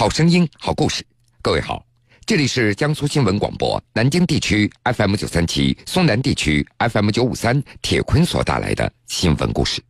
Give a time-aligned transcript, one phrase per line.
[0.00, 1.04] 好声音，好故事。
[1.42, 1.84] 各位好，
[2.24, 9.82] 这里是江苏新闻广播南京地区 FM 九三七、松南地区 FM 九五三，铁坤所带来的新闻故事。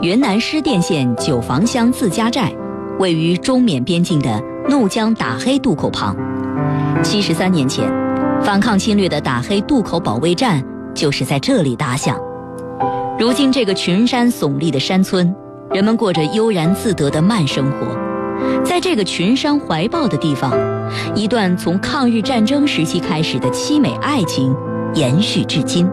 [0.00, 2.50] 云南施甸县九房乡自家寨，
[2.98, 6.16] 位于中缅边境的怒江打黑渡口旁。
[7.04, 7.86] 七十三年前，
[8.42, 10.64] 反抗侵略的打黑渡口保卫战
[10.94, 12.18] 就是在这里打响。
[13.18, 15.30] 如今，这个群山耸立的山村。
[15.74, 17.86] 人们过着悠然自得的慢生活，
[18.62, 20.52] 在这个群山怀抱的地方，
[21.14, 24.54] 一段从抗日战争时期开始的凄美爱情
[24.94, 25.88] 延续至今。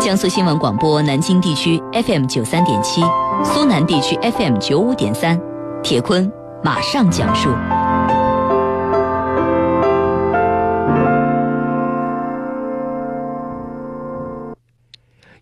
[0.00, 3.02] 江苏新闻广播南京地区 FM 九三点七，
[3.44, 5.38] 苏南地区 FM 九五点三，
[5.82, 6.30] 铁坤
[6.62, 7.50] 马上讲述。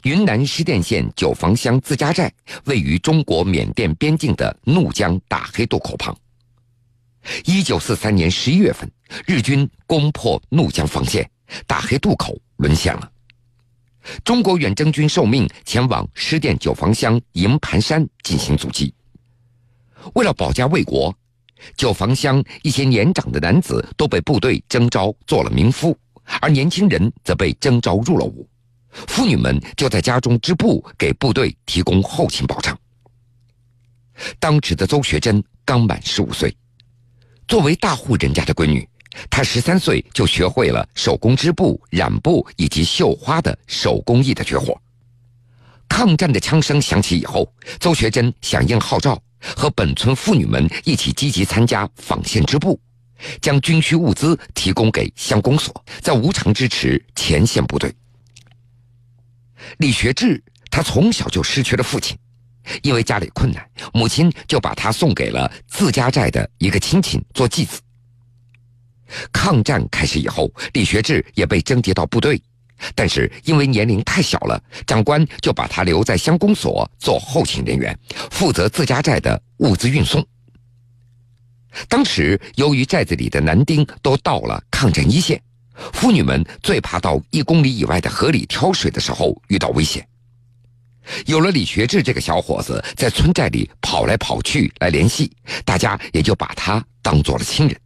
[0.03, 2.33] 云南施甸县九房乡自家寨
[2.65, 6.17] 位于中国缅甸边境的怒江大黑渡口旁。
[7.45, 8.91] 一九四三年十一月份，
[9.27, 11.31] 日军攻破怒江防线，
[11.69, 13.09] 大黑渡口沦陷了。
[14.25, 18.93] 中国远征军受命前往施甸九房乡营盘山进行阻击。
[20.15, 21.17] 为了保家卫国，
[21.77, 25.97] 九房乡一些年长的男子都被部队征召做了民夫，
[26.41, 28.45] 而年轻人则被征召入了伍。
[28.93, 32.79] 妇女们就在家中织布，给部队提供后勤保障。
[34.39, 36.55] 当时的邹学珍刚满十五岁，
[37.49, 38.87] 作为大户人家的闺女，
[39.31, 44.81] 她十三岁就学会了手工织布、染布以及绣花的手工艺的绝活。
[45.89, 52.79] 抗战的枪声响起以后，邹学珍响应号召，和本村妇女们一起积极参加纺线织布，
[53.41, 57.95] 将军需物资提供给乡公所，在无偿支持前线部队。
[59.79, 62.17] 李学志，他从小就失去了父亲，
[62.83, 67.81] 因为家里困难，母亲就把他送给了自家寨的一个亲戚做继子。
[69.33, 72.41] 抗战开始以后，李学志也被征集到部队，
[72.95, 77.97] 但是因为年龄太小了，长官就把他留在乡公所做后勤人员，
[78.31, 80.27] 负责自家寨的物资运送。
[81.89, 85.41] 当时由于寨子里的男丁都到了抗战一线。
[85.93, 90.07] 妇女们最怕到一公里以外的河里挑水的时候遇到危险。
[91.27, 95.31] 有了李学志这个小伙子在村寨里跑来跑去来联系，
[95.65, 97.77] 大家也就把他当做了亲人。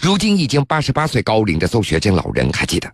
[0.00, 2.92] 如今已经八十八岁高龄的邹学珍老人还记得，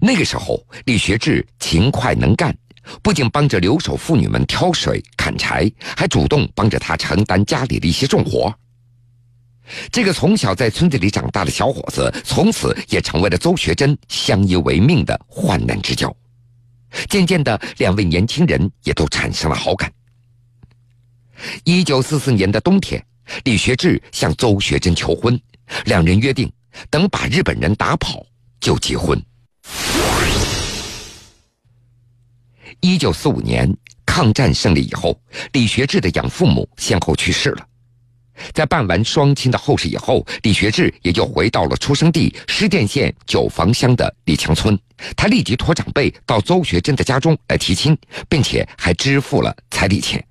[0.00, 2.54] 那个时候李学志勤快能干，
[3.02, 8.54] 不仅帮着留守妇女们挑水砍柴，还主动帮着他承担家里的一些重活。
[9.92, 16.14] 这个从小在村子里长大的小伙子，从此也成为了邹学珍相依为命的患难之交。
[17.08, 19.92] 渐渐的，两位年轻人也都产生了好感。
[21.64, 23.04] 一九四四年的冬天，
[23.44, 25.38] 李学志向邹学珍求婚，
[25.84, 26.50] 两人约定
[26.88, 28.24] 等把日本人打跑
[28.58, 29.22] 就结婚。
[32.80, 33.70] 一九四五年
[34.06, 35.20] 抗战胜利以后，
[35.52, 37.67] 李学志的养父母先后去世了。
[38.52, 44.78] 在办完双亲的后事以后，李学志也就回到了出生地施甸县九房乡的李强村。
[45.16, 47.96] 他立即托长辈到邹学珍的家中来提亲，
[48.28, 50.24] 并且还支付了彩礼钱。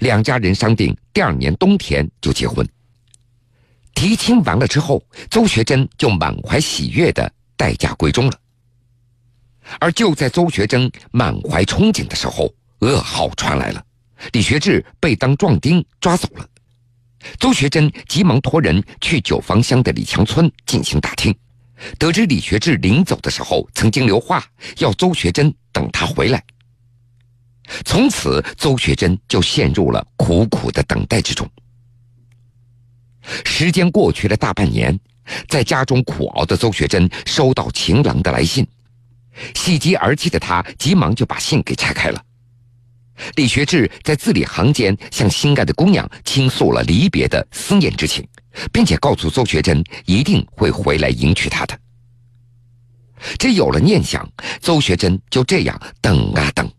[0.00, 2.66] 两家人商定第二年冬天就结婚。
[3.94, 8.38] 提亲完了之后，邹学珍就满怀喜悦的待嫁闺中了。
[9.78, 13.84] 而就在邹学珍满怀憧憬的时候，噩耗传来了：
[14.32, 16.46] 李学志被当壮丁抓走了。
[17.38, 21.34] 邹学珍急忙托人去九房乡的李强村进行打听，
[21.98, 24.44] 得知李学志临走的时候曾经留话，
[24.78, 26.42] 要邹学珍等他回来。
[27.84, 31.48] 从此，邹学珍就陷入了苦苦的等待之中。
[33.44, 34.98] 时间过去了大半年，
[35.48, 38.66] 在家中苦熬的邹学珍收到情郎的来信，
[39.54, 42.22] 喜极而泣的他急忙就把信给拆开了。
[43.36, 48.26] 李学志在字里行间向心爱的姑娘倾诉了离别的思念之情，
[48.72, 51.78] 并且告诉邹学珍一定会回来迎娶她的。
[53.38, 54.28] 这有了念想，
[54.60, 56.70] 邹学珍就这样等啊等。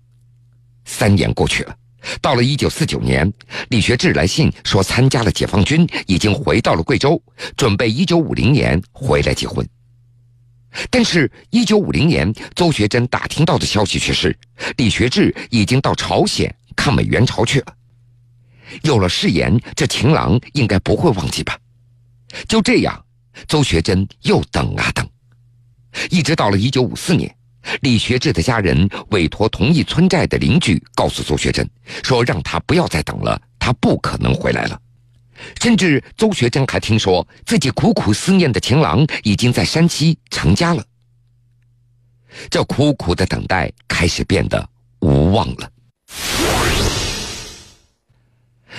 [0.84, 1.76] 三年过去了，
[2.22, 3.32] 到了一九四九年，
[3.70, 7.20] 李学志来信说参加了解放军，已经回到了贵州，
[7.58, 9.68] 准备一九五零年回来结婚。
[10.90, 14.38] 但是，一九五零年，邹学珍打听到的消息却是，
[14.78, 17.74] 李学志已经到朝鲜抗美援朝去了。
[18.82, 21.58] 有了誓言，这情郎应该不会忘记吧？
[22.48, 23.06] 就这样，
[23.48, 25.08] 邹学珍又等啊等，
[26.10, 27.34] 一直到了一九五四年，
[27.82, 31.70] 李学志的家人委托同一村寨的邻居告诉邹学珍，
[32.04, 34.80] 说让他不要再等了，他不可能回来了。
[35.62, 40.84] 甚至邹学珍还听说自己苦苦思念的情郎已经在山西成家了。
[42.50, 44.70] 这苦苦的等待开始变得
[45.00, 45.72] 无望了。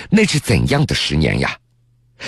[0.09, 1.57] 那是怎样的十年呀？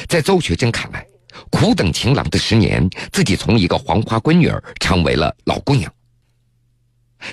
[0.07, 1.05] 在邹学珍看来，
[1.51, 5.91] 苦等情郎的十年，自己从一个黄花闺女儿成为了老姑娘。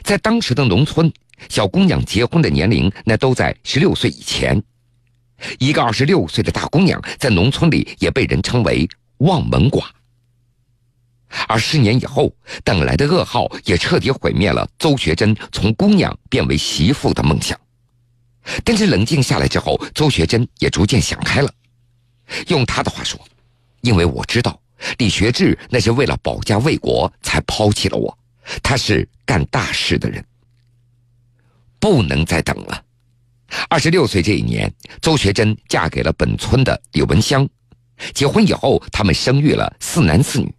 [0.02, 1.10] 在当时的农村，
[1.48, 4.62] 小姑娘结婚的年龄那都在十六岁以前。
[5.58, 8.88] 一个二十六岁的大姑娘，在农村里也被人称为
[9.18, 9.84] 望门寡。
[11.48, 12.32] 而十年以后，
[12.64, 17.58] 等来的噩耗也彻底毁灭了邹学珍从姑娘变为媳妇的梦想。
[18.64, 21.52] 但是冷静下来之后，邹学珍也逐渐想开了。
[22.46, 23.20] 用他的话说
[23.82, 24.58] ：“因为我知道
[24.98, 28.16] 李学志那是为了保家卫国才抛弃了我，
[28.62, 30.24] 他是干大事的人，
[31.80, 32.82] 不能再等了。”
[33.68, 37.48] 二十六岁这一年，邹学珍嫁给了本村的李文香。
[38.12, 40.52] 结婚以后，他们生育了四男四女。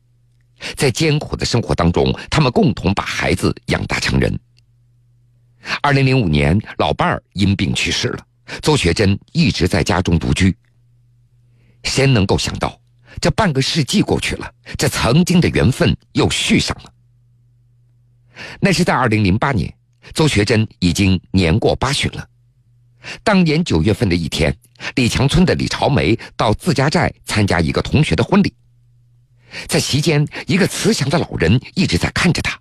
[0.76, 4.40] 在艰苦的生活当中，他们共同把孩子养大成人。
[5.82, 8.26] 二零零五年，老伴儿因病去世了，
[8.62, 10.56] 邹学珍一直在家中独居。
[11.84, 12.80] 谁能够想到，
[13.22, 16.92] 这半个世纪过去了，这曾经的缘分又续上了。
[18.60, 19.72] 那是在二零零八年，
[20.14, 22.28] 邹学珍已经年过八旬了。
[23.24, 24.56] 当年九月份的一天，
[24.96, 28.54] 李强村的李朝梅到自家寨参加一个同学的婚礼。
[29.68, 32.60] 在席间，一个慈祥的老人一直在看着他。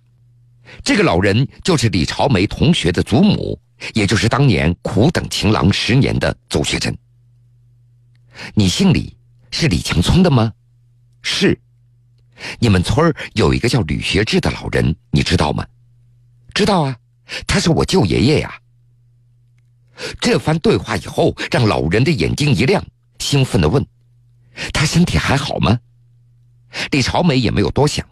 [0.83, 3.59] 这个老人就是李朝梅同学的祖母，
[3.93, 6.97] 也就是当年苦等情郎十年的邹学珍。
[8.53, 9.17] 你姓李，
[9.51, 10.53] 是李强村的吗？
[11.21, 11.59] 是。
[12.59, 15.65] 你们村有一个叫吕学志的老人，你知道吗？
[16.53, 16.97] 知道啊，
[17.47, 18.61] 他是我舅爷爷呀。
[20.19, 22.83] 这番对话以后，让老人的眼睛一亮，
[23.19, 23.85] 兴奋地问
[24.73, 25.79] ：“他身体还好吗？”
[26.91, 28.05] 李朝梅也没有多想，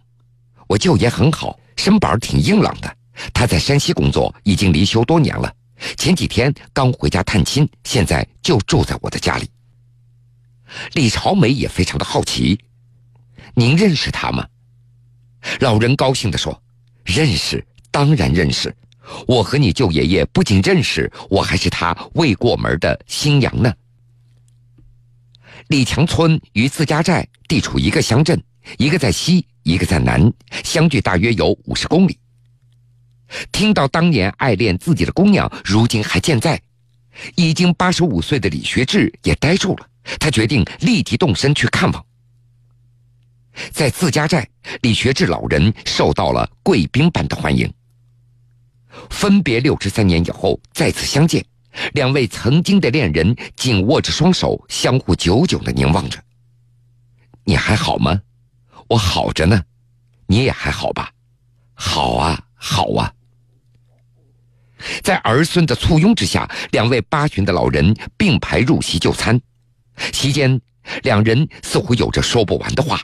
[0.68, 2.98] 我舅爷很好，身板挺硬朗的。
[3.34, 5.54] 他在山西工作，已经离休多年了。
[5.98, 9.50] 前几天刚回家探亲，现在就住在我的家里。
[10.94, 12.60] 李朝梅也非常的好奇
[13.54, 14.48] ：“您认识他吗？”
[15.62, 16.60] 老人高兴地说
[17.06, 18.76] ：“认识，当然认识。
[19.28, 23.74] 我和你舅爷爷不仅认识，我还是他未过门的新娘呢。”
[25.68, 28.42] 李强村与自家寨地处一个乡镇，
[28.78, 30.32] 一个在西，一个在南，
[30.64, 32.20] 相距大约有五十公里。
[33.52, 36.62] 听到当年爱恋自己的姑娘如今还健在，
[37.36, 39.88] 已经八十五岁的李学志也呆住了。
[40.20, 42.06] 他决定立即动身去看望。
[43.72, 44.48] 在自家寨，
[44.82, 47.68] 李学志老人受到了贵宾般的欢迎。
[49.10, 51.46] 分别六十三年以后再次相见。
[51.94, 56.18] 两位曾经的恋人紧握着双手，相互久久的凝望着。
[57.44, 58.22] 你还好吗？
[58.88, 59.62] 我好着呢。
[60.28, 61.12] 你也还好吧？
[61.74, 63.14] 好啊，好啊。
[65.04, 69.40] 在儿孙的簇拥之下，两位八旬的老人并排入席就餐。
[70.14, 70.60] 席间，
[71.04, 73.02] 两人似乎有着说不完的话。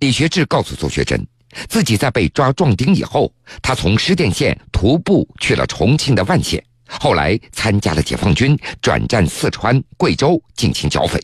[0.00, 1.26] 李学志告诉邹学珍，
[1.68, 6.62] 自己在被抓壮丁以后，他从施甸县徒步去了重庆的万县。
[6.86, 11.20] 后来参加了解放军，转战四川、贵州进行剿匪。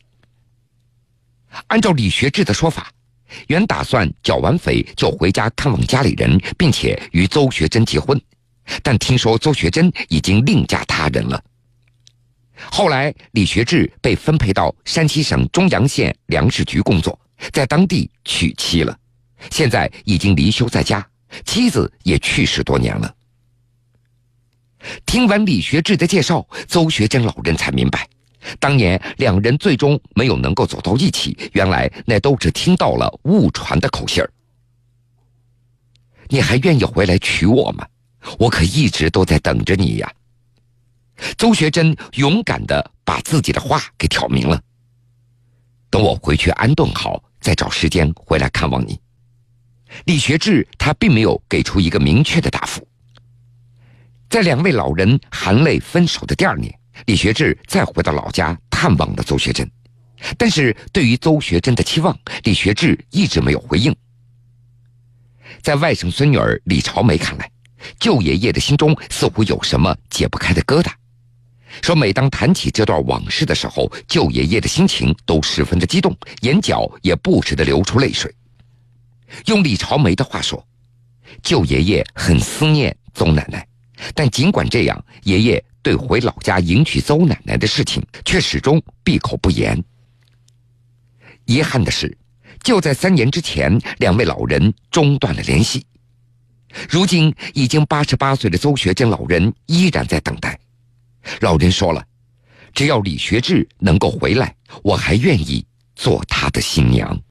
[1.66, 2.90] 按照李学志的说法，
[3.48, 8.20] 原打算剿完匪就回家看望家里人，并且与邹学珍结婚，
[8.82, 11.42] 但听说邹学珍已经另嫁他人了。
[12.70, 17.18] 后来，李学志被分配到山西省中阳县粮食局工作，
[17.52, 18.96] 在当地娶妻了，
[19.50, 21.06] 现在已经离休在家，
[21.44, 23.14] 妻子也去世多年了。
[25.06, 28.08] 听完李学志的介绍，邹学珍老人才明白，
[28.58, 34.30] 当年两人最终没有能够走到一起，原来那都是听到了误传的口信儿。
[36.28, 37.86] 你还愿意回来娶我吗？
[38.38, 40.12] 我可一直都在等着你呀。
[41.36, 44.60] 邹学珍勇敢的把自己的话给挑明了。
[45.90, 48.98] 等我回去安顿好，再找时间回来看望你。
[50.04, 52.86] 李学志他并没有给出一个明确的答复。
[54.28, 56.72] 在两位老人含泪分手的第二年，
[57.06, 59.68] 李学志再回到老家探望了邹学珍，
[60.38, 63.94] 但是对于邹学珍的期望，李学志一直没有回应。
[65.62, 67.50] 在外甥孙女儿李朝梅看来，
[67.98, 70.92] 舅爷爷的心中似乎有什么解不开的疙瘩，
[71.82, 78.32] 说每当谈起这段往事的时候，舅爷爷的心情都十分的激动，眼角也不时的流出泪水。
[79.46, 80.64] 用李朝梅的话说。
[81.44, 83.66] 舅爷爷很思念邹奶奶，
[84.16, 89.82] 但尽管这样，爷爷对回老家迎娶邹奶奶的事情却始终闭口不言。
[91.44, 92.18] 遗憾的是，
[92.64, 95.86] 就在三年之前，两位老人中断了联系。
[96.88, 100.58] 如今已经八十八岁的邹学珍老人依然在等待。
[101.40, 102.04] 老人说了
[102.74, 107.18] ：“只要李学志能够回来，我还愿意做他的新娘。”